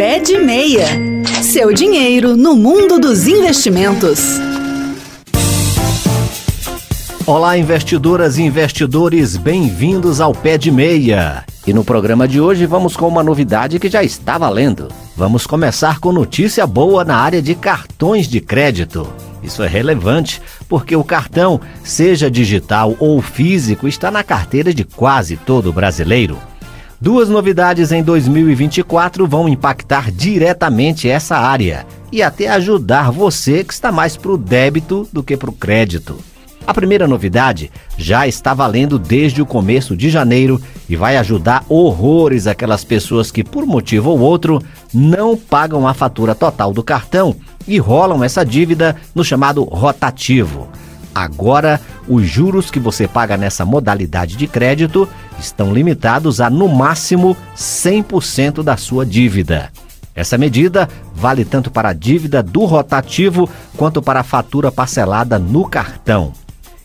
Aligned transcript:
Pé 0.00 0.18
de 0.18 0.38
Meia. 0.38 0.86
Seu 1.42 1.74
dinheiro 1.74 2.34
no 2.34 2.56
mundo 2.56 2.98
dos 2.98 3.26
investimentos. 3.26 4.40
Olá, 7.26 7.58
investidoras 7.58 8.38
e 8.38 8.42
investidores, 8.42 9.36
bem-vindos 9.36 10.18
ao 10.18 10.32
Pé 10.32 10.56
de 10.56 10.70
Meia. 10.70 11.44
E 11.66 11.74
no 11.74 11.84
programa 11.84 12.26
de 12.26 12.40
hoje 12.40 12.64
vamos 12.64 12.96
com 12.96 13.06
uma 13.06 13.22
novidade 13.22 13.78
que 13.78 13.90
já 13.90 14.02
está 14.02 14.38
valendo. 14.38 14.88
Vamos 15.14 15.46
começar 15.46 16.00
com 16.00 16.12
notícia 16.12 16.66
boa 16.66 17.04
na 17.04 17.16
área 17.16 17.42
de 17.42 17.54
cartões 17.54 18.26
de 18.26 18.40
crédito. 18.40 19.06
Isso 19.42 19.62
é 19.62 19.68
relevante 19.68 20.40
porque 20.66 20.96
o 20.96 21.04
cartão, 21.04 21.60
seja 21.84 22.30
digital 22.30 22.96
ou 22.98 23.20
físico, 23.20 23.86
está 23.86 24.10
na 24.10 24.24
carteira 24.24 24.72
de 24.72 24.82
quase 24.82 25.36
todo 25.36 25.70
brasileiro. 25.70 26.38
Duas 27.02 27.30
novidades 27.30 27.92
em 27.92 28.02
2024 28.02 29.26
vão 29.26 29.48
impactar 29.48 30.12
diretamente 30.12 31.08
essa 31.08 31.34
área 31.38 31.86
e 32.12 32.22
até 32.22 32.46
ajudar 32.48 33.10
você 33.10 33.64
que 33.64 33.72
está 33.72 33.90
mais 33.90 34.18
para 34.18 34.32
o 34.32 34.36
débito 34.36 35.08
do 35.10 35.22
que 35.22 35.34
para 35.34 35.48
o 35.48 35.54
crédito. 35.54 36.18
A 36.66 36.74
primeira 36.74 37.08
novidade 37.08 37.72
já 37.96 38.28
está 38.28 38.52
valendo 38.52 38.98
desde 38.98 39.40
o 39.40 39.46
começo 39.46 39.96
de 39.96 40.10
janeiro 40.10 40.60
e 40.90 40.94
vai 40.94 41.16
ajudar 41.16 41.64
horrores 41.70 42.46
aquelas 42.46 42.84
pessoas 42.84 43.30
que, 43.30 43.42
por 43.42 43.64
motivo 43.64 44.10
ou 44.10 44.18
outro, 44.18 44.62
não 44.92 45.38
pagam 45.38 45.88
a 45.88 45.94
fatura 45.94 46.34
total 46.34 46.70
do 46.70 46.82
cartão 46.82 47.34
e 47.66 47.78
rolam 47.78 48.22
essa 48.22 48.44
dívida 48.44 48.94
no 49.14 49.24
chamado 49.24 49.64
rotativo. 49.64 50.68
Agora, 51.20 51.78
os 52.08 52.26
juros 52.26 52.70
que 52.70 52.80
você 52.80 53.06
paga 53.06 53.36
nessa 53.36 53.62
modalidade 53.66 54.36
de 54.36 54.46
crédito 54.46 55.06
estão 55.38 55.70
limitados 55.70 56.40
a, 56.40 56.48
no 56.48 56.66
máximo, 56.66 57.36
100% 57.54 58.62
da 58.62 58.78
sua 58.78 59.04
dívida. 59.04 59.70
Essa 60.14 60.38
medida 60.38 60.88
vale 61.14 61.44
tanto 61.44 61.70
para 61.70 61.90
a 61.90 61.92
dívida 61.92 62.42
do 62.42 62.64
rotativo 62.64 63.48
quanto 63.76 64.00
para 64.00 64.20
a 64.20 64.24
fatura 64.24 64.72
parcelada 64.72 65.38
no 65.38 65.68
cartão. 65.68 66.32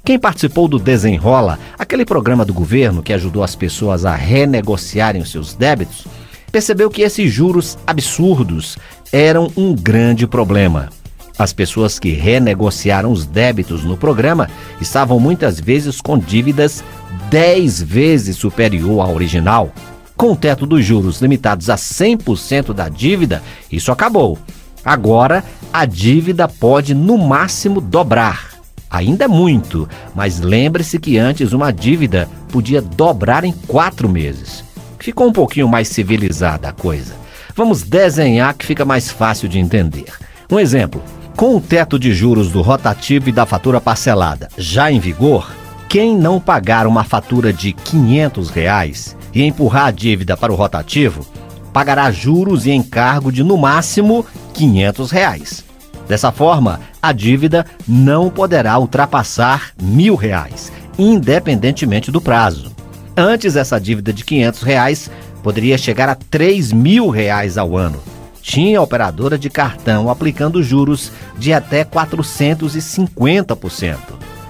Quem 0.04 0.20
participou 0.20 0.68
do 0.68 0.78
Desenrola, 0.78 1.58
aquele 1.80 2.04
programa 2.04 2.44
do 2.44 2.54
governo 2.54 3.02
que 3.02 3.14
ajudou 3.14 3.42
as 3.42 3.56
pessoas 3.56 4.04
a 4.04 4.16
renegociarem 4.16 5.22
os 5.22 5.32
seus 5.32 5.54
débitos, 5.54 6.06
percebeu 6.52 6.90
que 6.90 7.02
esses 7.02 7.32
juros 7.32 7.78
absurdos 7.88 8.78
eram 9.14 9.50
um 9.56 9.74
grande 9.74 10.28
problema. 10.28 10.90
As 11.38 11.52
pessoas 11.52 12.00
que 12.00 12.12
renegociaram 12.12 13.12
os 13.12 13.26
débitos 13.26 13.84
no 13.84 13.98
programa 13.98 14.50
estavam 14.80 15.20
muitas 15.20 15.60
vezes 15.60 16.00
com 16.00 16.18
dívidas 16.18 16.84
10 17.30 17.82
vezes 17.82 18.38
superior 18.38 19.02
à 19.02 19.10
original. 19.10 19.72
Com 20.16 20.32
o 20.32 20.36
teto 20.36 20.66
dos 20.66 20.86
juros 20.86 21.22
limitados 21.22 21.70
a 21.70 21.76
100% 21.76 22.74
da 22.74 22.88
dívida, 22.88 23.44
isso 23.70 23.92
acabou. 23.92 24.38
Agora, 24.84 25.44
a 25.74 25.86
dívida 25.86 26.48
pode 26.48 26.94
no 26.94 27.18
máximo 27.18 27.82
dobrar. 27.82 28.52
Ainda 28.90 29.26
é 29.26 29.28
muito, 29.28 29.90
mas 30.14 30.40
lembre-se 30.40 31.00
que 31.00 31.18
antes 31.18 31.52
uma 31.52 31.74
dívida 31.74 32.30
podia 32.50 32.82
dobrar 32.82 33.44
em 33.44 33.52
quatro 33.52 34.08
meses. 34.08 34.64
Ficou 35.00 35.28
um 35.28 35.34
pouquinho 35.34 35.68
mais 35.68 35.90
civilizada 35.90 36.70
a 36.70 36.72
coisa. 36.72 37.14
Vamos 37.56 37.84
desenhar 37.84 38.54
que 38.54 38.66
fica 38.66 38.86
mais 38.86 39.10
fácil 39.12 39.50
de 39.50 39.60
entender. 39.60 40.06
Um 40.50 40.60
exemplo: 40.60 41.02
com 41.36 41.58
o 41.58 41.62
teto 41.62 42.00
de 42.00 42.14
juros 42.14 42.50
do 42.50 42.62
rotativo 42.62 43.28
e 43.30 43.32
da 43.32 43.46
fatura 43.46 43.82
parcelada 43.82 44.48
já 44.58 44.90
em 44.92 45.00
vigor, 45.00 45.52
quem 45.90 46.18
não 46.18 46.40
pagar 46.40 46.88
uma 46.88 47.04
fatura 47.04 47.52
de 47.52 47.74
500 47.74 48.50
reais 48.50 49.18
e 49.34 49.44
empurrar 49.44 49.88
a 49.88 49.92
dívida 49.92 50.38
para 50.38 50.54
o 50.54 50.56
rotativo 50.56 51.26
pagará 51.74 52.10
juros 52.10 52.66
e 52.66 52.72
encargo 52.72 53.32
de 53.32 53.44
no 53.44 53.58
máximo 53.58 54.26
500 54.54 55.12
reais. 55.12 55.66
Dessa 56.08 56.32
forma, 56.32 56.80
a 57.02 57.12
dívida 57.12 57.66
não 57.86 58.30
poderá 58.30 58.78
ultrapassar 58.80 59.72
R$ 59.78 59.86
mil, 59.86 60.16
reais, 60.16 60.72
independentemente 60.98 62.12
do 62.12 62.22
prazo. 62.22 62.72
Antes, 63.18 63.56
essa 63.56 63.80
dívida 63.80 64.14
de 64.14 64.24
500 64.24 64.62
reais 64.62 65.12
poderia 65.44 65.78
chegar 65.78 66.08
a 66.08 66.16
3 66.16 66.72
mil 66.72 67.10
reais 67.10 67.58
ao 67.58 67.76
ano 67.76 68.15
tinha 68.46 68.80
operadora 68.80 69.40
de 69.40 69.50
cartão 69.50 70.08
aplicando 70.08 70.62
juros 70.62 71.12
de 71.36 71.52
até 71.52 71.84
450%. 71.84 73.98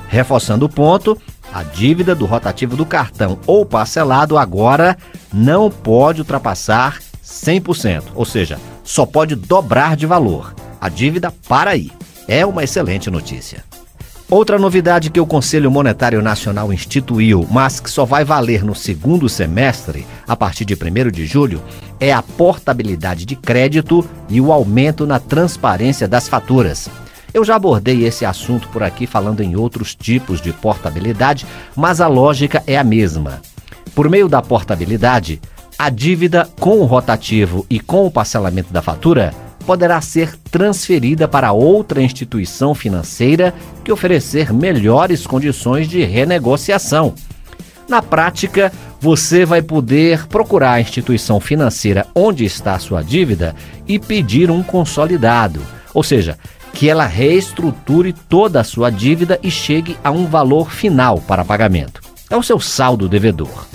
Reforçando 0.09 0.65
o 0.65 0.69
ponto, 0.69 1.17
a 1.53 1.63
dívida 1.63 2.13
do 2.13 2.25
rotativo 2.25 2.75
do 2.75 2.85
cartão 2.85 3.39
ou 3.47 3.65
parcelado 3.65 4.37
agora 4.37 4.97
não 5.33 5.71
pode 5.71 6.19
ultrapassar 6.19 6.99
100%, 7.23 8.03
ou 8.13 8.25
seja, 8.25 8.59
só 8.83 9.05
pode 9.05 9.33
dobrar 9.33 9.95
de 9.95 10.05
valor. 10.05 10.53
A 10.79 10.89
dívida 10.89 11.33
para 11.47 11.71
aí. 11.71 11.89
É 12.27 12.45
uma 12.45 12.65
excelente 12.65 13.09
notícia. 13.09 13.63
Outra 14.29 14.57
novidade 14.57 15.11
que 15.11 15.19
o 15.19 15.25
Conselho 15.25 15.69
Monetário 15.69 16.19
Nacional 16.19 16.73
instituiu, 16.73 17.47
mas 17.51 17.79
que 17.79 17.89
só 17.89 18.05
vai 18.05 18.25
valer 18.25 18.63
no 18.63 18.73
segundo 18.73 19.29
semestre, 19.29 20.05
a 20.27 20.35
partir 20.35 20.65
de 20.65 20.73
1 20.73 21.11
de 21.11 21.27
julho, 21.27 21.61
é 21.99 22.11
a 22.11 22.23
portabilidade 22.23 23.23
de 23.23 23.35
crédito 23.35 24.03
e 24.27 24.41
o 24.41 24.51
aumento 24.51 25.05
na 25.05 25.19
transparência 25.19 26.07
das 26.07 26.27
faturas. 26.27 26.89
Eu 27.31 27.45
já 27.45 27.55
abordei 27.55 28.03
esse 28.03 28.25
assunto 28.25 28.67
por 28.69 28.81
aqui 28.81 29.05
falando 29.05 29.41
em 29.41 29.55
outros 29.55 29.93
tipos 29.93 30.41
de 30.41 30.51
portabilidade, 30.51 31.45
mas 31.75 32.01
a 32.01 32.07
lógica 32.07 32.63
é 32.65 32.79
a 32.79 32.83
mesma. 32.83 33.41
Por 33.93 34.09
meio 34.09 34.27
da 34.27 34.41
portabilidade, 34.41 35.39
a 35.77 35.91
dívida 35.91 36.49
com 36.59 36.79
o 36.79 36.85
rotativo 36.85 37.63
e 37.69 37.79
com 37.79 38.07
o 38.07 38.11
parcelamento 38.11 38.73
da 38.73 38.81
fatura 38.81 39.35
poderá 39.65 39.99
ser 40.01 40.35
transferida 40.51 41.27
para 41.27 41.51
outra 41.51 42.01
instituição 42.01 42.75
financeira 42.75 43.53
que 43.83 43.91
oferecer 43.91 44.53
melhores 44.53 45.25
condições 45.25 45.87
de 45.87 46.03
renegociação. 46.03 47.13
Na 47.87 48.01
prática, 48.01 48.71
você 48.99 49.45
vai 49.45 49.61
poder 49.61 50.25
procurar 50.27 50.73
a 50.73 50.81
instituição 50.81 51.39
financeira 51.39 52.07
onde 52.15 52.43
está 52.43 52.73
a 52.73 52.79
sua 52.79 53.03
dívida 53.03 53.55
e 53.87 53.99
pedir 53.99 54.49
um 54.49 54.63
consolidado, 54.63 55.61
ou 55.93 56.01
seja, 56.01 56.37
que 56.73 56.89
ela 56.89 57.05
reestruture 57.05 58.13
toda 58.27 58.59
a 58.59 58.63
sua 58.63 58.89
dívida 58.89 59.39
e 59.41 59.49
chegue 59.49 59.97
a 60.03 60.11
um 60.11 60.25
valor 60.25 60.71
final 60.71 61.19
para 61.19 61.45
pagamento. 61.45 62.01
É 62.29 62.35
o 62.35 62.43
seu 62.43 62.59
saldo 62.59 63.07
devedor. 63.07 63.67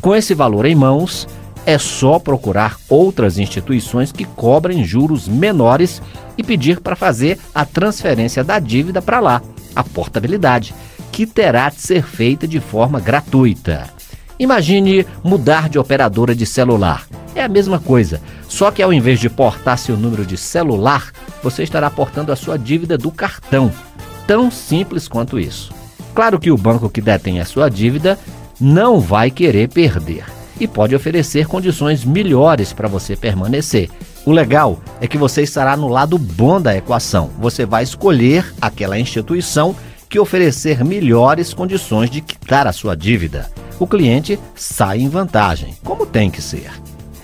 Com 0.00 0.14
esse 0.14 0.34
valor 0.34 0.64
em 0.64 0.74
mãos, 0.74 1.28
é 1.68 1.76
só 1.76 2.18
procurar 2.18 2.78
outras 2.88 3.36
instituições 3.36 4.10
que 4.10 4.24
cobrem 4.24 4.82
juros 4.86 5.28
menores 5.28 6.00
e 6.38 6.42
pedir 6.42 6.80
para 6.80 6.96
fazer 6.96 7.38
a 7.54 7.62
transferência 7.62 8.42
da 8.42 8.58
dívida 8.58 9.02
para 9.02 9.20
lá, 9.20 9.42
a 9.76 9.84
portabilidade, 9.84 10.74
que 11.12 11.26
terá 11.26 11.68
de 11.68 11.78
ser 11.82 12.02
feita 12.02 12.48
de 12.48 12.58
forma 12.58 12.98
gratuita. 12.98 13.86
Imagine 14.38 15.04
mudar 15.22 15.68
de 15.68 15.78
operadora 15.78 16.34
de 16.34 16.46
celular. 16.46 17.06
É 17.34 17.44
a 17.44 17.48
mesma 17.48 17.78
coisa, 17.78 18.18
só 18.48 18.70
que 18.70 18.82
ao 18.82 18.90
invés 18.90 19.20
de 19.20 19.28
portar 19.28 19.76
seu 19.76 19.94
número 19.94 20.24
de 20.24 20.38
celular, 20.38 21.12
você 21.42 21.64
estará 21.64 21.90
portando 21.90 22.32
a 22.32 22.36
sua 22.36 22.58
dívida 22.58 22.96
do 22.96 23.10
cartão. 23.10 23.70
Tão 24.26 24.50
simples 24.50 25.06
quanto 25.06 25.38
isso. 25.38 25.70
Claro 26.14 26.40
que 26.40 26.50
o 26.50 26.56
banco 26.56 26.88
que 26.88 27.02
detém 27.02 27.40
a 27.40 27.44
sua 27.44 27.68
dívida 27.68 28.18
não 28.58 28.98
vai 28.98 29.30
querer 29.30 29.68
perder 29.68 30.37
e 30.60 30.66
pode 30.66 30.94
oferecer 30.94 31.46
condições 31.46 32.04
melhores 32.04 32.72
para 32.72 32.88
você 32.88 33.16
permanecer. 33.16 33.90
O 34.24 34.32
legal 34.32 34.78
é 35.00 35.06
que 35.06 35.16
você 35.16 35.42
estará 35.42 35.76
no 35.76 35.88
lado 35.88 36.18
bom 36.18 36.60
da 36.60 36.76
equação. 36.76 37.30
Você 37.38 37.64
vai 37.64 37.82
escolher 37.82 38.52
aquela 38.60 38.98
instituição 38.98 39.74
que 40.08 40.18
oferecer 40.18 40.84
melhores 40.84 41.52
condições 41.52 42.10
de 42.10 42.20
quitar 42.20 42.66
a 42.66 42.72
sua 42.72 42.96
dívida. 42.96 43.50
O 43.78 43.86
cliente 43.86 44.38
sai 44.54 45.00
em 45.00 45.08
vantagem, 45.08 45.74
como 45.84 46.06
tem 46.06 46.30
que 46.30 46.42
ser. 46.42 46.70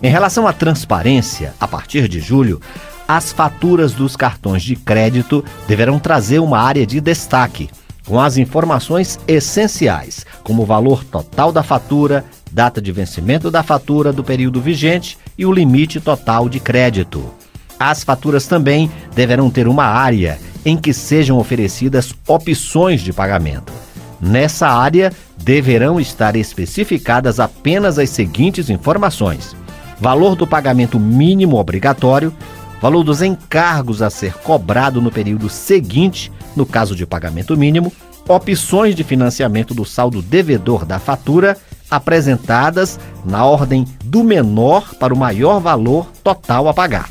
Em 0.02 0.08
relação 0.08 0.46
à 0.46 0.52
transparência, 0.52 1.54
a 1.58 1.66
partir 1.66 2.08
de 2.08 2.20
julho, 2.20 2.60
as 3.08 3.32
faturas 3.32 3.92
dos 3.92 4.16
cartões 4.16 4.62
de 4.62 4.76
crédito 4.76 5.44
deverão 5.66 5.98
trazer 5.98 6.38
uma 6.38 6.58
área 6.58 6.86
de 6.86 7.00
destaque, 7.00 7.68
com 8.06 8.20
as 8.20 8.36
informações 8.36 9.18
essenciais, 9.26 10.26
como 10.42 10.62
o 10.62 10.66
valor 10.66 11.04
total 11.04 11.50
da 11.50 11.62
fatura, 11.62 12.24
data 12.54 12.80
de 12.80 12.92
vencimento 12.92 13.50
da 13.50 13.64
fatura 13.64 14.12
do 14.12 14.22
período 14.22 14.60
vigente 14.60 15.18
e 15.36 15.44
o 15.44 15.52
limite 15.52 16.00
total 16.00 16.48
de 16.48 16.60
crédito. 16.60 17.34
As 17.78 18.04
faturas 18.04 18.46
também 18.46 18.88
deverão 19.12 19.50
ter 19.50 19.66
uma 19.66 19.84
área 19.84 20.38
em 20.64 20.76
que 20.76 20.94
sejam 20.94 21.36
oferecidas 21.36 22.14
opções 22.28 23.00
de 23.00 23.12
pagamento. 23.12 23.72
Nessa 24.20 24.68
área 24.68 25.12
deverão 25.36 25.98
estar 25.98 26.36
especificadas 26.36 27.40
apenas 27.40 27.98
as 27.98 28.10
seguintes 28.10 28.70
informações: 28.70 29.56
valor 30.00 30.36
do 30.36 30.46
pagamento 30.46 31.00
mínimo 31.00 31.56
obrigatório, 31.56 32.32
valor 32.80 33.02
dos 33.02 33.20
encargos 33.20 34.00
a 34.00 34.08
ser 34.08 34.32
cobrado 34.34 35.02
no 35.02 35.10
período 35.10 35.50
seguinte, 35.50 36.30
no 36.54 36.64
caso 36.64 36.94
de 36.94 37.04
pagamento 37.04 37.56
mínimo, 37.56 37.92
opções 38.28 38.94
de 38.94 39.02
financiamento 39.02 39.74
do 39.74 39.84
saldo 39.84 40.22
devedor 40.22 40.86
da 40.86 41.00
fatura 41.00 41.58
apresentadas 41.90 42.98
na 43.24 43.44
ordem 43.44 43.84
do 44.04 44.24
menor 44.24 44.94
para 44.94 45.14
o 45.14 45.16
maior 45.16 45.60
valor 45.60 46.06
total 46.22 46.68
a 46.68 46.74
pagar. 46.74 47.08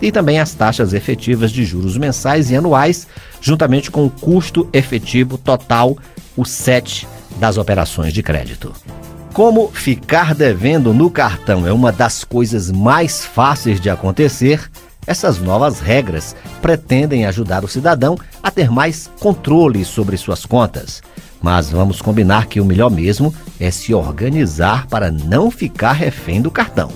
E 0.00 0.12
também 0.12 0.38
as 0.38 0.52
taxas 0.52 0.92
efetivas 0.92 1.50
de 1.50 1.64
juros 1.64 1.96
mensais 1.96 2.50
e 2.50 2.56
anuais, 2.56 3.06
juntamente 3.40 3.90
com 3.90 4.04
o 4.04 4.10
custo 4.10 4.68
efetivo 4.72 5.38
total, 5.38 5.96
o 6.36 6.44
SET, 6.44 7.06
das 7.38 7.56
operações 7.56 8.12
de 8.12 8.22
crédito. 8.22 8.72
Como 9.32 9.68
ficar 9.68 10.34
devendo 10.34 10.94
no 10.94 11.10
cartão 11.10 11.66
é 11.66 11.72
uma 11.72 11.92
das 11.92 12.24
coisas 12.24 12.70
mais 12.70 13.24
fáceis 13.24 13.78
de 13.80 13.90
acontecer, 13.90 14.70
essas 15.06 15.38
novas 15.38 15.80
regras 15.80 16.34
pretendem 16.60 17.26
ajudar 17.26 17.64
o 17.64 17.68
cidadão 17.68 18.18
a 18.42 18.50
ter 18.50 18.70
mais 18.70 19.10
controle 19.20 19.84
sobre 19.84 20.16
suas 20.16 20.44
contas. 20.44 21.02
Mas 21.42 21.70
vamos 21.70 22.02
combinar 22.02 22.46
que 22.46 22.60
o 22.60 22.64
melhor 22.64 22.90
mesmo 22.90 23.34
é 23.60 23.70
se 23.70 23.94
organizar 23.94 24.86
para 24.86 25.10
não 25.10 25.50
ficar 25.50 25.92
refém 25.92 26.42
do 26.42 26.50
cartão. 26.50 26.90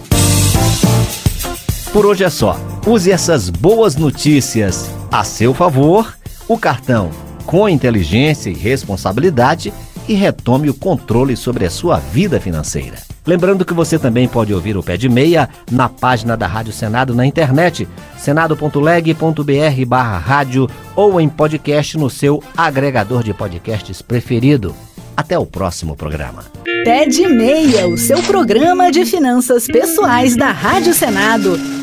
Por 1.93 2.07
hoje 2.07 2.25
é 2.25 2.31
só. 2.31 2.59
Use 2.87 3.11
essas 3.11 3.51
boas 3.51 3.97
notícias 3.97 4.91
a 5.11 5.25
seu 5.25 5.53
favor. 5.53 6.17
O 6.49 6.59
cartão 6.59 7.11
com 7.51 7.69
inteligência 7.69 8.49
e 8.49 8.55
responsabilidade 8.55 9.73
e 10.09 10.15
retome 10.15 10.71
o 10.71 10.75
controle 10.75 11.37
sobre 11.37 11.67
a 11.67 11.71
sua 11.71 11.99
vida 11.99 12.41
financeira. 12.41 12.97
Lembrando 13.31 13.65
que 13.65 13.73
você 13.73 13.97
também 13.97 14.27
pode 14.27 14.53
ouvir 14.53 14.77
o 14.77 14.83
Pé 14.83 14.97
de 14.97 15.09
Meia 15.09 15.49
na 15.71 15.89
página 15.89 16.37
da 16.37 16.49
Rádio 16.49 16.73
Senado 16.73 17.15
na 17.15 17.25
internet, 17.25 17.87
senado.leg.br 18.19 19.87
barra 19.87 20.19
rádio 20.19 20.69
ou 20.97 21.21
em 21.21 21.29
podcast 21.29 21.97
no 21.97 22.11
seu 22.11 22.43
agregador 22.57 23.23
de 23.23 23.33
podcasts 23.33 24.03
preferido. 24.03 24.75
Até 25.17 25.39
o 25.39 25.47
próximo 25.47 25.95
programa. 25.95 26.43
Pé 26.85 27.07
de 27.07 27.29
Meia, 27.29 27.87
o 27.87 27.97
seu 27.97 28.21
programa 28.25 28.91
de 28.91 29.05
finanças 29.05 29.69
pessoais 29.69 30.35
da 30.35 30.51
Rádio 30.51 30.93
Senado. 30.93 31.80